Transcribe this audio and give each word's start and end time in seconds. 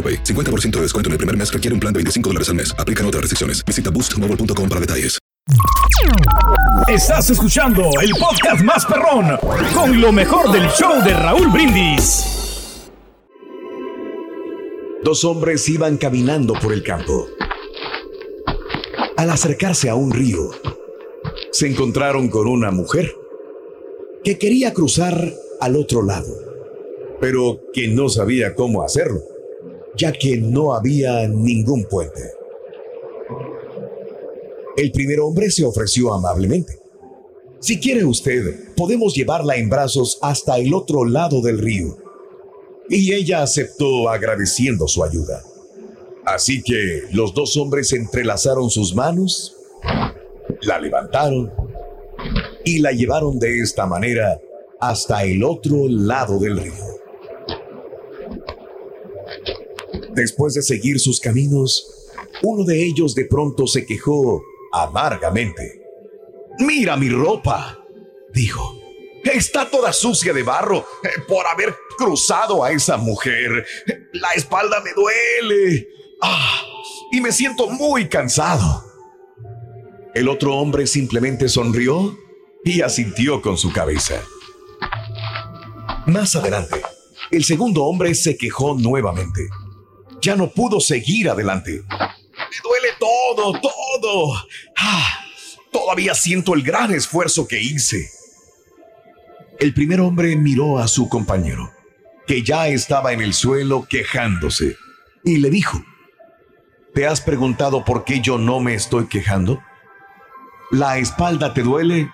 AroPay. 0.00 0.24
50% 0.24 0.70
de 0.76 0.82
descuento 0.82 1.08
en 1.08 1.12
el 1.12 1.18
primer 1.18 1.36
mes 1.36 1.52
requiere 1.52 1.74
un 1.74 1.80
plan 1.80 1.92
de 1.92 1.98
25 1.98 2.30
dólares 2.30 2.48
al 2.48 2.54
mes. 2.54 2.74
Aplican 2.78 3.04
otras 3.04 3.20
restricciones. 3.20 3.62
Visita 3.66 3.90
boostmobile.com 3.90 4.68
para 4.68 4.80
detalles. 4.80 5.20
Estás 6.88 7.30
escuchando 7.30 7.82
el 8.00 8.10
podcast 8.12 8.62
más 8.62 8.86
perrón 8.86 9.38
con 9.74 10.00
lo 10.00 10.12
mejor 10.12 10.52
del 10.52 10.68
show 10.70 11.02
de 11.04 11.14
Raúl 11.14 11.48
Brindis. 11.50 12.24
Dos 15.02 15.24
hombres 15.24 15.68
iban 15.68 15.96
caminando 15.96 16.54
por 16.54 16.72
el 16.72 16.82
campo. 16.82 17.26
Al 19.16 19.30
acercarse 19.30 19.88
a 19.88 19.94
un 19.94 20.12
río, 20.12 20.50
se 21.50 21.68
encontraron 21.68 22.28
con 22.28 22.46
una 22.46 22.70
mujer 22.70 23.14
que 24.22 24.38
quería 24.38 24.72
cruzar 24.72 25.34
al 25.60 25.76
otro 25.76 26.02
lado, 26.02 26.34
pero 27.20 27.60
que 27.72 27.88
no 27.88 28.08
sabía 28.08 28.54
cómo 28.54 28.82
hacerlo, 28.82 29.20
ya 29.96 30.12
que 30.12 30.36
no 30.36 30.74
había 30.74 31.26
ningún 31.28 31.84
puente. 31.84 32.32
El 34.76 34.92
primer 34.92 35.20
hombre 35.20 35.50
se 35.50 35.64
ofreció 35.64 36.14
amablemente. 36.14 36.78
Si 37.60 37.78
quiere 37.78 38.04
usted, 38.04 38.74
podemos 38.74 39.14
llevarla 39.14 39.56
en 39.56 39.68
brazos 39.68 40.18
hasta 40.22 40.58
el 40.58 40.72
otro 40.72 41.04
lado 41.04 41.42
del 41.42 41.58
río. 41.58 41.98
Y 42.88 43.12
ella 43.12 43.42
aceptó 43.42 44.08
agradeciendo 44.08 44.88
su 44.88 45.04
ayuda. 45.04 45.42
Así 46.24 46.62
que 46.62 47.02
los 47.12 47.34
dos 47.34 47.56
hombres 47.56 47.92
entrelazaron 47.92 48.70
sus 48.70 48.94
manos, 48.94 49.56
la 50.62 50.80
levantaron 50.80 51.52
y 52.64 52.78
la 52.78 52.92
llevaron 52.92 53.38
de 53.38 53.60
esta 53.60 53.86
manera 53.86 54.40
hasta 54.80 55.24
el 55.24 55.44
otro 55.44 55.88
lado 55.88 56.38
del 56.38 56.56
río. 56.56 56.89
Después 60.20 60.52
de 60.52 60.60
seguir 60.60 61.00
sus 61.00 61.18
caminos, 61.18 62.10
uno 62.42 62.62
de 62.64 62.84
ellos 62.84 63.14
de 63.14 63.24
pronto 63.24 63.66
se 63.66 63.86
quejó 63.86 64.42
amargamente. 64.70 65.80
Mira 66.58 66.94
mi 66.98 67.08
ropa, 67.08 67.82
dijo. 68.34 68.78
Está 69.24 69.70
toda 69.70 69.94
sucia 69.94 70.34
de 70.34 70.42
barro 70.42 70.84
eh, 71.02 71.08
por 71.26 71.46
haber 71.46 71.74
cruzado 71.96 72.62
a 72.62 72.70
esa 72.70 72.98
mujer. 72.98 73.66
La 74.12 74.32
espalda 74.32 74.82
me 74.82 74.90
duele. 74.92 75.88
Ah, 76.20 76.64
y 77.12 77.22
me 77.22 77.32
siento 77.32 77.70
muy 77.70 78.06
cansado. 78.06 78.84
El 80.14 80.28
otro 80.28 80.54
hombre 80.56 80.86
simplemente 80.86 81.48
sonrió 81.48 82.14
y 82.62 82.82
asintió 82.82 83.40
con 83.40 83.56
su 83.56 83.72
cabeza. 83.72 84.22
Más 86.04 86.36
adelante, 86.36 86.82
el 87.30 87.42
segundo 87.42 87.84
hombre 87.84 88.14
se 88.14 88.36
quejó 88.36 88.74
nuevamente. 88.74 89.48
Ya 90.22 90.36
no 90.36 90.50
pudo 90.50 90.80
seguir 90.80 91.28
adelante. 91.30 91.82
Me 91.88 92.56
duele 92.62 92.88
todo, 92.98 93.60
todo. 93.60 94.34
Ah, 94.76 95.24
todavía 95.72 96.14
siento 96.14 96.54
el 96.54 96.62
gran 96.62 96.92
esfuerzo 96.92 97.46
que 97.46 97.60
hice. 97.60 98.10
El 99.58 99.74
primer 99.74 100.00
hombre 100.00 100.36
miró 100.36 100.78
a 100.78 100.88
su 100.88 101.08
compañero, 101.08 101.70
que 102.26 102.42
ya 102.42 102.68
estaba 102.68 103.12
en 103.12 103.20
el 103.20 103.34
suelo 103.34 103.86
quejándose, 103.88 104.76
y 105.24 105.38
le 105.38 105.50
dijo, 105.50 105.82
¿te 106.94 107.06
has 107.06 107.20
preguntado 107.20 107.84
por 107.84 108.04
qué 108.04 108.20
yo 108.20 108.38
no 108.38 108.60
me 108.60 108.74
estoy 108.74 109.06
quejando? 109.06 109.60
¿La 110.70 110.98
espalda 110.98 111.52
te 111.52 111.62
duele? 111.62 112.10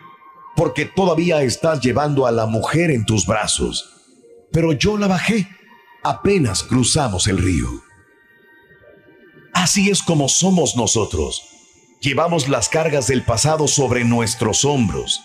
Porque 0.56 0.86
todavía 0.86 1.42
estás 1.42 1.80
llevando 1.80 2.26
a 2.26 2.32
la 2.32 2.46
mujer 2.46 2.90
en 2.90 3.04
tus 3.04 3.26
brazos. 3.26 3.92
Pero 4.50 4.72
yo 4.72 4.96
la 4.96 5.06
bajé 5.06 5.48
apenas 6.02 6.62
cruzamos 6.62 7.26
el 7.26 7.38
río. 7.38 7.85
Así 9.56 9.88
es 9.88 10.02
como 10.02 10.28
somos 10.28 10.76
nosotros. 10.76 11.48
Llevamos 12.02 12.46
las 12.46 12.68
cargas 12.68 13.06
del 13.06 13.24
pasado 13.24 13.66
sobre 13.66 14.04
nuestros 14.04 14.66
hombros. 14.66 15.22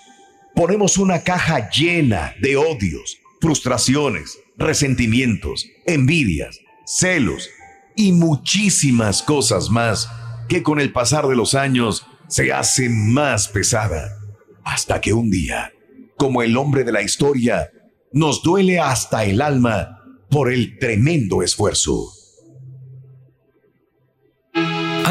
Ponemos 0.55 0.97
una 0.97 1.21
caja 1.21 1.69
llena 1.69 2.33
de 2.39 2.55
odios, 2.55 3.17
frustraciones, 3.41 4.39
resentimientos, 4.55 5.67
envidias, 5.85 6.59
celos 6.85 7.49
y 7.97 8.13
muchísimas 8.13 9.21
cosas 9.21 9.69
más 9.69 10.09
que 10.47 10.63
con 10.63 10.79
el 10.79 10.93
pasar 10.93 11.27
de 11.27 11.35
los 11.35 11.53
años 11.53 12.05
se 12.29 12.53
hace 12.53 12.87
más 12.87 13.49
pesada. 13.49 14.17
Hasta 14.63 15.01
que 15.01 15.11
un 15.11 15.29
día, 15.29 15.73
como 16.15 16.41
el 16.41 16.55
hombre 16.55 16.85
de 16.85 16.93
la 16.93 17.01
historia, 17.01 17.69
nos 18.13 18.41
duele 18.43 18.79
hasta 18.79 19.25
el 19.25 19.41
alma 19.41 19.99
por 20.29 20.53
el 20.53 20.79
tremendo 20.79 21.43
esfuerzo. 21.43 22.13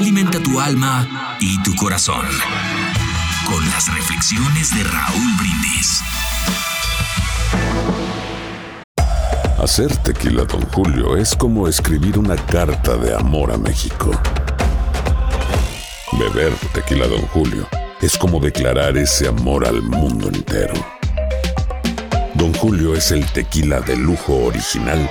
Alimenta 0.00 0.42
tu 0.42 0.58
alma 0.58 1.36
y 1.40 1.62
tu 1.62 1.76
corazón 1.76 2.24
con 3.46 3.62
las 3.68 3.92
reflexiones 3.94 4.74
de 4.74 4.82
Raúl 4.82 5.36
Brindis. 5.38 6.00
Hacer 9.62 9.94
tequila, 9.98 10.44
Don 10.44 10.62
Julio, 10.70 11.18
es 11.18 11.36
como 11.36 11.68
escribir 11.68 12.18
una 12.18 12.34
carta 12.34 12.96
de 12.96 13.14
amor 13.14 13.52
a 13.52 13.58
México. 13.58 14.10
Beber 16.12 16.54
tequila, 16.72 17.06
Don 17.06 17.26
Julio, 17.26 17.68
es 18.00 18.16
como 18.16 18.40
declarar 18.40 18.96
ese 18.96 19.28
amor 19.28 19.66
al 19.66 19.82
mundo 19.82 20.28
entero. 20.28 20.72
Don 22.32 22.54
Julio 22.54 22.94
es 22.94 23.10
el 23.10 23.26
tequila 23.32 23.80
de 23.80 23.96
lujo 23.96 24.46
original, 24.46 25.10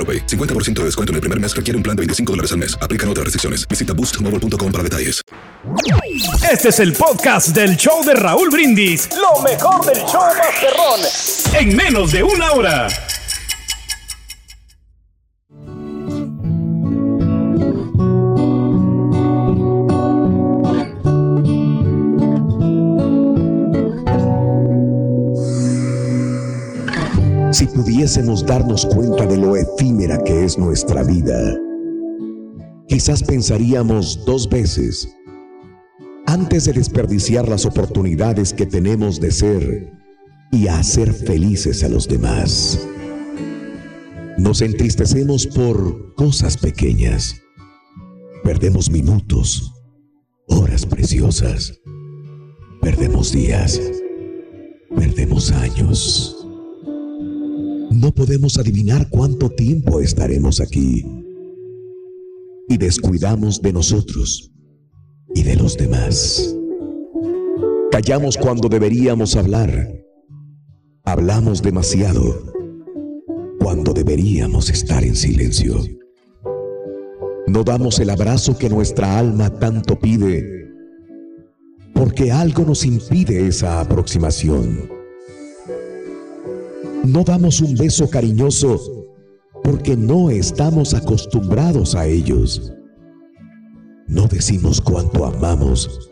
AroPay. 0.00 0.26
50% 0.26 0.80
de 0.80 0.84
descuento 0.86 1.12
en 1.12 1.16
el 1.16 1.20
primer 1.20 1.38
mes 1.38 1.54
requiere 1.54 1.76
un 1.76 1.82
plan 1.82 1.94
de 1.94 2.00
25 2.00 2.32
dólares 2.32 2.52
al 2.52 2.58
mes. 2.58 2.78
Aplican 2.80 3.08
otras 3.10 3.24
restricciones. 3.24 3.68
Visita 3.68 3.92
boostmobile.com 3.92 4.72
para 4.72 4.82
detalles. 4.82 5.20
Este 6.50 6.70
es 6.70 6.80
el 6.80 6.92
podcast 6.94 7.48
del 7.48 7.76
show 7.76 8.02
de 8.04 8.14
Raúl 8.14 8.48
Brindis. 8.50 9.08
Lo 9.14 9.42
mejor 9.42 9.84
del 9.84 9.98
show 10.06 10.22
Masterrón. 10.36 11.00
En 11.54 11.76
menos 11.76 12.12
de 12.12 12.22
una 12.22 12.52
hora. 12.52 12.88
Pudiésemos 28.00 28.46
darnos 28.46 28.86
cuenta 28.86 29.26
de 29.26 29.36
lo 29.36 29.56
efímera 29.56 30.16
que 30.24 30.46
es 30.46 30.56
nuestra 30.56 31.02
vida, 31.02 31.54
quizás 32.88 33.22
pensaríamos 33.22 34.24
dos 34.24 34.48
veces 34.48 35.06
antes 36.26 36.64
de 36.64 36.72
desperdiciar 36.72 37.46
las 37.46 37.66
oportunidades 37.66 38.54
que 38.54 38.64
tenemos 38.64 39.20
de 39.20 39.30
ser 39.30 39.92
y 40.50 40.68
hacer 40.68 41.12
felices 41.12 41.84
a 41.84 41.90
los 41.90 42.08
demás. 42.08 42.80
Nos 44.38 44.62
entristecemos 44.62 45.46
por 45.46 46.14
cosas 46.14 46.56
pequeñas. 46.56 47.34
Perdemos 48.42 48.88
minutos, 48.90 49.74
horas 50.46 50.86
preciosas. 50.86 51.78
Perdemos 52.80 53.30
días. 53.30 53.78
Perdemos 54.96 55.52
años. 55.52 56.39
No 58.00 58.14
podemos 58.14 58.56
adivinar 58.56 59.10
cuánto 59.10 59.50
tiempo 59.50 60.00
estaremos 60.00 60.58
aquí. 60.58 61.04
Y 62.66 62.78
descuidamos 62.78 63.60
de 63.60 63.74
nosotros 63.74 64.50
y 65.34 65.42
de 65.42 65.54
los 65.54 65.76
demás. 65.76 66.56
Callamos 67.90 68.38
cuando 68.38 68.70
deberíamos 68.70 69.36
hablar. 69.36 69.92
Hablamos 71.04 71.60
demasiado 71.60 72.50
cuando 73.58 73.92
deberíamos 73.92 74.70
estar 74.70 75.04
en 75.04 75.14
silencio. 75.14 75.84
No 77.48 77.64
damos 77.64 77.98
el 77.98 78.08
abrazo 78.08 78.56
que 78.56 78.70
nuestra 78.70 79.18
alma 79.18 79.50
tanto 79.50 79.98
pide 79.98 80.70
porque 81.94 82.32
algo 82.32 82.64
nos 82.64 82.86
impide 82.86 83.46
esa 83.46 83.78
aproximación. 83.78 84.99
No 87.04 87.24
damos 87.24 87.60
un 87.60 87.74
beso 87.74 88.08
cariñoso 88.08 88.80
porque 89.62 89.96
no 89.96 90.30
estamos 90.30 90.94
acostumbrados 90.94 91.94
a 91.94 92.06
ellos. 92.06 92.72
No 94.06 94.26
decimos 94.26 94.80
cuánto 94.80 95.24
amamos 95.24 96.10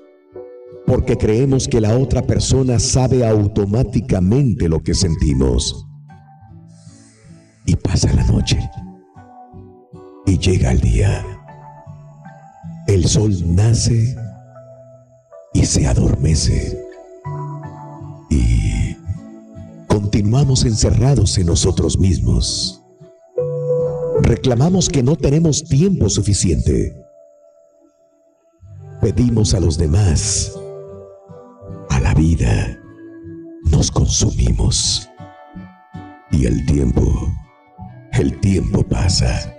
porque 0.89 1.19
creemos 1.19 1.69
que 1.69 1.83
la 1.83 1.97
otra 1.99 2.23
persona 2.23 2.79
sabe 2.79 3.27
automáticamente 3.27 4.71
lo 4.71 4.83
que 4.83 4.95
sentimos. 4.95 5.87
Y 7.67 7.77
pasa 7.77 8.11
la 8.15 8.25
noche. 8.25 8.59
Y 10.25 10.39
llega 10.39 10.73
el 10.73 10.81
día. 10.81 11.25
El 12.87 13.05
sol 13.05 13.35
nace 13.55 14.17
y 15.53 15.67
se 15.67 15.87
adormece. 15.87 16.88
Encerrados 20.65 21.39
en 21.39 21.47
nosotros 21.47 21.99
mismos. 21.99 22.83
Reclamamos 24.23 24.89
que 24.89 25.03
no 25.03 25.17
tenemos 25.17 25.65
tiempo 25.65 26.09
suficiente 26.09 26.99
pedimos 29.00 29.55
a 29.55 29.61
los 29.61 29.79
demás, 29.79 30.53
a 31.91 32.00
la 32.00 32.15
vida, 32.15 32.79
nos 33.71 33.91
consumimos. 33.91 35.09
Y 36.31 36.47
el 36.47 36.67
tiempo, 36.67 37.33
el 38.12 38.39
tiempo 38.41 38.83
pasa. 38.87 39.55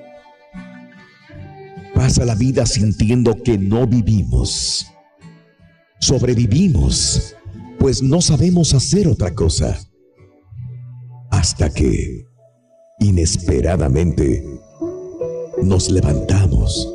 Pasa 1.96 2.26
la 2.26 2.36
vida 2.36 2.66
sintiendo 2.66 3.42
que 3.44 3.58
no 3.58 3.88
vivimos. 3.88 4.86
Sobrevivimos, 6.00 7.36
pues 7.80 8.02
no 8.02 8.22
sabemos 8.22 8.74
hacer 8.74 9.08
otra 9.08 9.34
cosa. 9.34 9.80
Hasta 11.40 11.70
que, 11.70 12.26
inesperadamente, 13.00 14.44
nos 15.64 15.90
levantamos, 15.90 16.94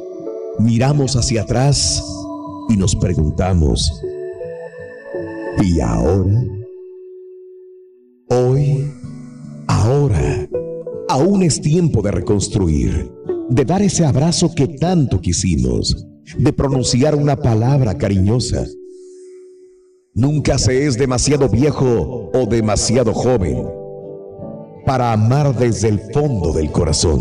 miramos 0.59 1.17
hacia 1.17 1.41
atrás 1.41 2.05
y 2.69 2.77
nos 2.77 2.95
preguntamos, 2.95 4.03
¿y 5.63 5.81
ahora? 5.81 6.45
Hoy, 8.29 8.93
ahora, 9.67 10.47
aún 11.09 11.43
es 11.43 11.63
tiempo 11.63 12.03
de 12.03 12.11
reconstruir, 12.11 13.11
de 13.49 13.65
dar 13.65 13.81
ese 13.81 14.05
abrazo 14.05 14.55
que 14.55 14.69
tanto 14.69 15.23
quisimos, 15.23 16.07
de 16.37 16.53
pronunciar 16.53 17.15
una 17.15 17.37
palabra 17.37 17.97
cariñosa. 17.97 18.67
Nunca 20.13 20.59
se 20.59 20.87
es 20.87 20.99
demasiado 20.99 21.49
viejo 21.49 22.31
o 22.35 22.45
demasiado 22.45 23.15
joven 23.15 23.84
para 24.85 25.13
amar 25.13 25.55
desde 25.55 25.89
el 25.89 26.01
fondo 26.13 26.53
del 26.53 26.71
corazón, 26.71 27.21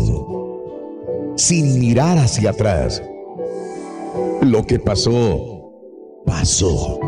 sin 1.36 1.78
mirar 1.80 2.18
hacia 2.18 2.50
atrás 2.50 3.02
lo 4.44 4.66
que 4.66 4.78
pasó, 4.78 5.72
pasó. 6.26 7.00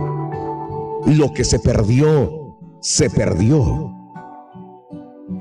Lo 1.07 1.33
que 1.33 1.45
se 1.45 1.59
perdió, 1.59 2.57
se 2.81 3.11
perdió. 3.11 3.93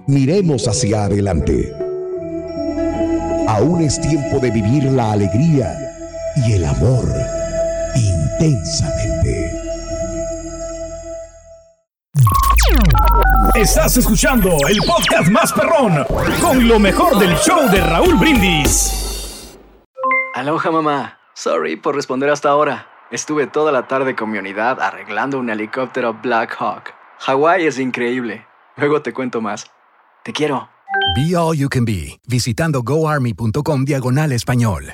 Miremos 0.07 0.67
hacia 0.67 1.05
adelante. 1.05 1.71
Aún 3.47 3.81
es 3.81 3.99
tiempo 4.01 4.39
de 4.39 4.51
vivir 4.51 4.83
la 4.91 5.13
alegría 5.13 5.75
y 6.45 6.53
el 6.53 6.65
amor 6.65 7.05
intensamente. 7.95 9.14
Estás 13.65 13.97
escuchando 13.97 14.59
el 14.69 14.77
podcast 14.85 15.27
más 15.31 15.51
perrón 15.51 16.05
con 16.39 16.67
lo 16.67 16.77
mejor 16.77 17.17
del 17.17 17.35
show 17.37 17.67
de 17.71 17.81
Raúl 17.81 18.13
Brindis. 18.13 19.57
Aloha 20.35 20.69
mamá. 20.69 21.17
Sorry 21.33 21.75
por 21.75 21.95
responder 21.95 22.29
hasta 22.29 22.49
ahora. 22.49 22.87
Estuve 23.09 23.47
toda 23.47 23.71
la 23.71 23.87
tarde 23.87 24.15
con 24.15 24.29
mi 24.29 24.37
unidad 24.37 24.79
arreglando 24.79 25.39
un 25.39 25.49
helicóptero 25.49 26.13
Black 26.13 26.55
Hawk. 26.59 26.93
Hawái 27.21 27.65
es 27.65 27.79
increíble. 27.79 28.45
Luego 28.77 29.01
te 29.01 29.13
cuento 29.13 29.41
más. 29.41 29.65
Te 30.23 30.31
quiero. 30.31 30.69
Be 31.15 31.35
All 31.35 31.57
You 31.57 31.67
Can 31.67 31.85
Be, 31.85 32.19
visitando 32.27 32.83
goarmy.com 32.83 33.83
diagonal 33.83 34.31
español. 34.31 34.93